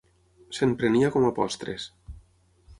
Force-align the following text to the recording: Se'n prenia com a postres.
Se'n 0.59 0.73
prenia 0.79 1.13
com 1.17 1.29
a 1.29 1.31
postres. 1.43 1.89